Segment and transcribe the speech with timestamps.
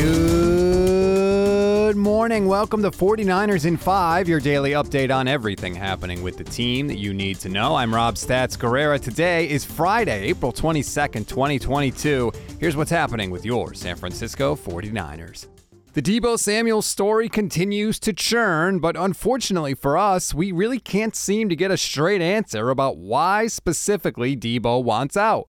[0.00, 2.46] Good morning.
[2.46, 6.96] Welcome to 49ers in 5, your daily update on everything happening with the team that
[6.96, 7.74] you need to know.
[7.74, 8.98] I'm Rob Stats Guerrera.
[8.98, 12.32] Today is Friday, April 22nd, 2022.
[12.58, 15.48] Here's what's happening with your San Francisco 49ers.
[15.92, 21.50] The Deebo Samuel story continues to churn, but unfortunately for us, we really can't seem
[21.50, 25.48] to get a straight answer about why specifically Deebo wants out.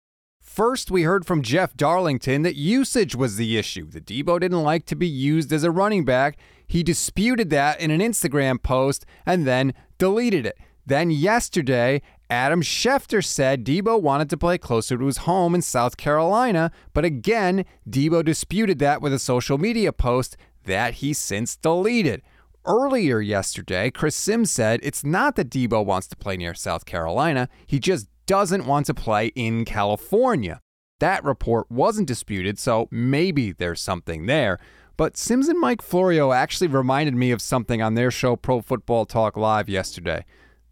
[0.50, 4.84] First, we heard from Jeff Darlington that usage was the issue, that Deebo didn't like
[4.88, 6.38] to be used as a running back.
[6.68, 10.58] He disputed that in an Instagram post and then deleted it.
[10.88, 15.98] Then yesterday, Adam Schefter said Deebo wanted to play closer to his home in South
[15.98, 22.24] Carolina, but again, Deebo disputed that with a social media post that he since deleted.
[22.66, 27.50] Earlier yesterday, Chris Sims said it's not that Deebo wants to play near South Carolina,
[27.68, 30.62] he just doesn't want to play in California.
[31.00, 34.60] That report wasn't disputed, so maybe there's something there.
[34.98, 39.08] But Sims and Mike Florio actually reminded me of something on their show Pro Football
[39.08, 40.26] Talk Live yesterday.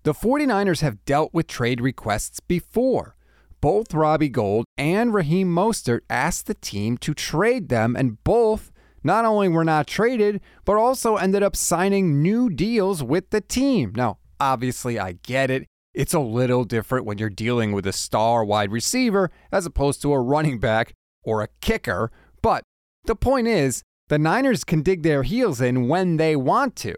[0.03, 3.15] The 49ers have dealt with trade requests before.
[3.59, 8.71] Both Robbie Gould and Raheem Mostert asked the team to trade them, and both
[9.03, 13.93] not only were not traded, but also ended up signing new deals with the team.
[13.95, 15.65] Now, obviously, I get it.
[15.97, 20.13] It's a little different when you're dealing with a star wide receiver as opposed to
[20.13, 22.11] a running back or a kicker.
[22.43, 22.61] But
[23.05, 26.93] the point is, the Niners can dig their heels in when they want to.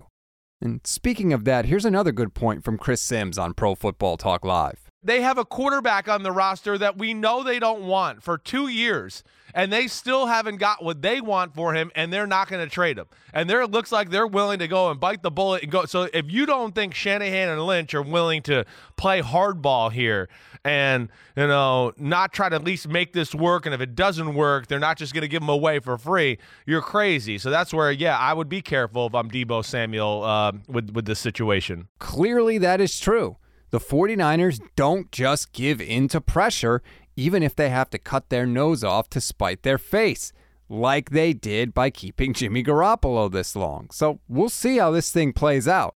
[0.59, 4.43] And speaking of that, here's another good point from Chris Sims on Pro Football Talk
[4.43, 4.88] Live.
[5.01, 8.67] They have a quarterback on the roster that we know they don't want for two
[8.67, 12.67] years, and they still haven't got what they want for him, and they're not going
[12.67, 13.05] to trade him.
[13.33, 15.85] And there it looks like they're willing to go and bite the bullet and go.
[15.85, 18.65] So if you don't think Shanahan and Lynch are willing to
[18.97, 20.27] play hardball here
[20.65, 24.33] and you know not try to at least make this work, and if it doesn't
[24.33, 26.37] work, they're not just going to give him away for free.
[26.65, 27.37] You're crazy.
[27.37, 31.05] So that's where, yeah, I would be careful if I'm Deebo Samuel uh, with with
[31.05, 31.87] this situation.
[31.99, 33.37] Clearly, that is true.
[33.71, 36.81] The 49ers don't just give in to pressure,
[37.15, 40.33] even if they have to cut their nose off to spite their face,
[40.67, 43.89] like they did by keeping Jimmy Garoppolo this long.
[43.91, 45.93] So we'll see how this thing plays out.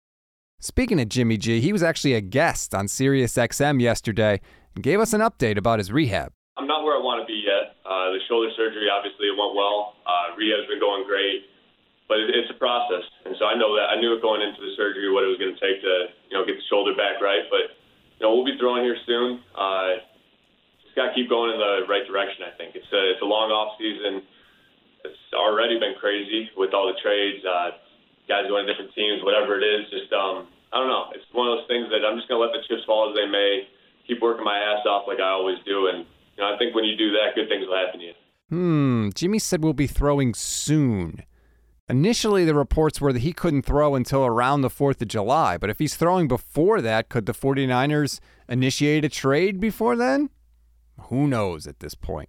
[0.60, 4.40] Speaking of Jimmy G, he was actually a guest on SiriusXM yesterday
[4.74, 6.32] and gave us an update about his rehab.
[6.58, 7.78] I'm not where I want to be yet.
[7.86, 9.94] Uh, the shoulder surgery, obviously, it went well.
[10.04, 11.49] Uh, rehab's been going great
[12.10, 13.06] but it, it's a process.
[13.22, 15.38] And so I know that I knew it going into the surgery what it was
[15.38, 17.46] going to take to you know get the shoulder back right.
[17.46, 17.78] But
[18.18, 19.38] you know we'll be throwing here soon.
[19.54, 20.02] Uh,
[20.82, 22.42] just got to keep going in the right direction.
[22.42, 24.26] I think it's a it's a long off season.
[25.06, 27.78] It's already been crazy with all the trades, uh,
[28.28, 29.86] guys going to different teams, whatever it is.
[29.94, 31.14] Just um, I don't know.
[31.14, 33.14] It's one of those things that I'm just going to let the chips fall as
[33.14, 33.70] they may.
[34.10, 36.02] Keep working my ass off like I always do, and
[36.34, 38.16] you know I think when you do that, good things will happen to you.
[38.50, 39.14] Hmm.
[39.14, 41.22] Jimmy said we'll be throwing soon.
[41.90, 45.70] Initially, the reports were that he couldn't throw until around the 4th of July, but
[45.70, 50.30] if he's throwing before that, could the 49ers initiate a trade before then?
[51.08, 52.28] Who knows at this point?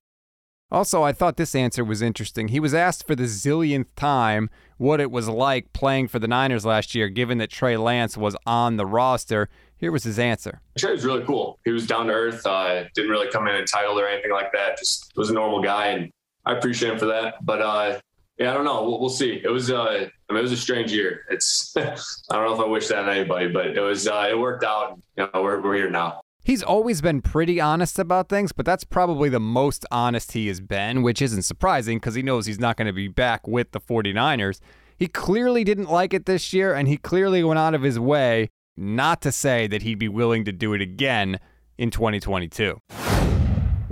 [0.72, 2.48] Also, I thought this answer was interesting.
[2.48, 6.66] He was asked for the zillionth time what it was like playing for the Niners
[6.66, 9.48] last year, given that Trey Lance was on the roster.
[9.78, 10.62] Here was his answer.
[10.76, 11.60] Trey was really cool.
[11.66, 14.80] He was down to earth, uh, didn't really come in entitled or anything like that.
[14.80, 16.12] Just was a normal guy, and
[16.48, 17.46] I appreciate him for that.
[17.46, 18.00] But uh,
[18.38, 18.84] yeah, I don't know.
[18.84, 19.42] We'll, we'll see.
[19.44, 21.26] It was, uh, I mean, it was a strange year.
[21.30, 21.96] It's, I
[22.30, 25.00] don't know if I wish that on anybody, but it was, uh, it worked out.
[25.18, 26.22] You know, we're, we're here now.
[26.44, 30.60] He's always been pretty honest about things, but that's probably the most honest he has
[30.60, 33.80] been, which isn't surprising because he knows he's not going to be back with the
[33.80, 34.60] 49ers.
[34.98, 38.50] He clearly didn't like it this year, and he clearly went out of his way
[38.76, 41.40] not to say that he'd be willing to do it again
[41.78, 42.80] in 2022.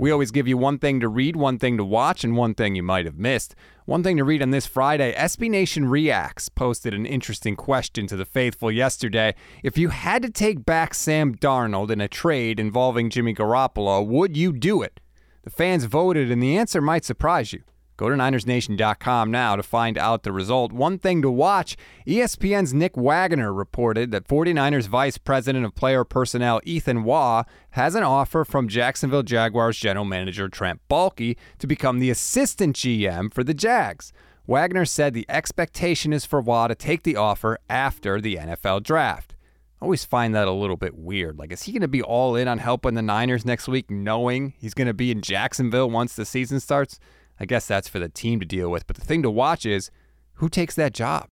[0.00, 2.74] We always give you one thing to read, one thing to watch, and one thing
[2.74, 3.54] you might have missed.
[3.84, 8.16] One thing to read on this Friday SB Nation Reacts posted an interesting question to
[8.16, 9.34] the faithful yesterday.
[9.62, 14.38] If you had to take back Sam Darnold in a trade involving Jimmy Garoppolo, would
[14.38, 15.00] you do it?
[15.42, 17.62] The fans voted, and the answer might surprise you.
[18.00, 20.72] Go to NinersNation.com now to find out the result.
[20.72, 21.76] One thing to watch
[22.06, 28.02] ESPN's Nick Wagoner reported that 49ers Vice President of Player Personnel Ethan Waugh has an
[28.02, 33.52] offer from Jacksonville Jaguars General Manager Trent Baalke to become the assistant GM for the
[33.52, 34.14] Jags.
[34.46, 39.34] Wagoner said the expectation is for Waugh to take the offer after the NFL draft.
[39.78, 41.38] I always find that a little bit weird.
[41.38, 44.54] Like, is he going to be all in on helping the Niners next week, knowing
[44.58, 46.98] he's going to be in Jacksonville once the season starts?
[47.40, 48.86] I guess that's for the team to deal with.
[48.86, 49.90] But the thing to watch is
[50.34, 51.28] who takes that job?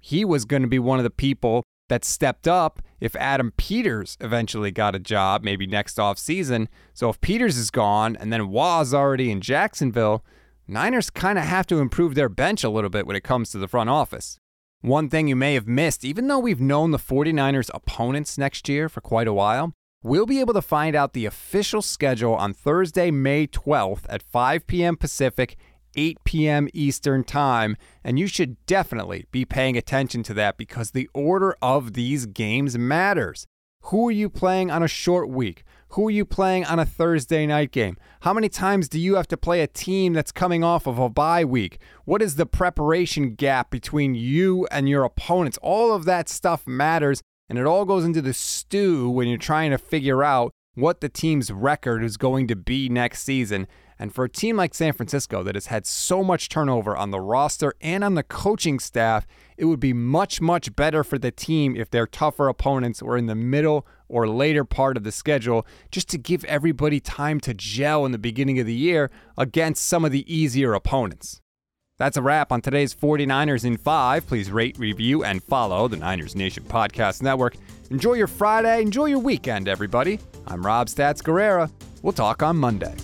[0.00, 4.16] He was going to be one of the people that stepped up if Adam Peters
[4.20, 6.68] eventually got a job, maybe next off season.
[6.94, 10.24] So if Peters is gone and then Waugh's already in Jacksonville,
[10.66, 13.58] Niners kind of have to improve their bench a little bit when it comes to
[13.58, 14.38] the front office.
[14.80, 18.88] One thing you may have missed, even though we've known the 49ers opponents next year
[18.88, 19.72] for quite a while,
[20.02, 24.66] we'll be able to find out the official schedule on Thursday, May 12th at 5
[24.66, 24.96] p.m.
[24.96, 25.56] Pacific,
[25.96, 26.68] 8 p.m.
[26.72, 31.94] Eastern Time, and you should definitely be paying attention to that because the order of
[31.94, 33.46] these games matters.
[33.84, 35.64] Who are you playing on a short week?
[35.92, 37.96] Who are you playing on a Thursday night game?
[38.20, 41.08] How many times do you have to play a team that's coming off of a
[41.08, 41.78] bye week?
[42.04, 45.58] What is the preparation gap between you and your opponents?
[45.62, 49.70] All of that stuff matters, and it all goes into the stew when you're trying
[49.70, 53.66] to figure out what the team's record is going to be next season.
[53.98, 57.20] And for a team like San Francisco that has had so much turnover on the
[57.20, 61.74] roster and on the coaching staff, it would be much, much better for the team
[61.74, 66.08] if their tougher opponents were in the middle or later part of the schedule, just
[66.10, 70.12] to give everybody time to gel in the beginning of the year against some of
[70.12, 71.40] the easier opponents.
[71.98, 74.26] That's a wrap on today's 49ers in 5.
[74.26, 77.56] Please rate, review, and follow the Niners Nation Podcast Network.
[77.90, 78.80] Enjoy your Friday.
[78.82, 80.20] Enjoy your weekend, everybody.
[80.46, 81.68] I'm Rob Stats Guerrera.
[82.02, 82.94] We'll talk on Monday.